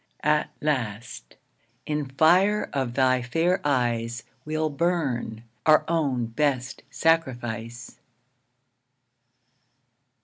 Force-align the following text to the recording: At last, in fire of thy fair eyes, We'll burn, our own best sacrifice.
At 0.23 0.49
last, 0.61 1.35
in 1.85 2.07
fire 2.09 2.71
of 2.73 2.95
thy 2.95 3.21
fair 3.21 3.61
eyes, 3.63 4.23
We'll 4.45 4.71
burn, 4.71 5.43
our 5.67 5.85
own 5.87 6.25
best 6.25 6.81
sacrifice. 6.89 7.99